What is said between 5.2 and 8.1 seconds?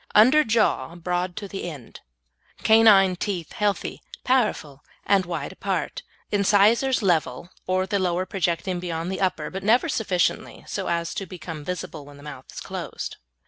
wide apart; incisors level, or the